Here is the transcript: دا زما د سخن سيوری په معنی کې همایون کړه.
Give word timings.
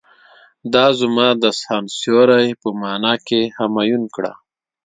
دا 0.73 0.85
زما 0.99 1.27
د 1.43 1.43
سخن 1.59 1.83
سيوری 1.99 2.47
په 2.61 2.67
معنی 2.81 3.15
کې 3.27 3.41
همایون 3.59 4.03
کړه. 4.15 4.31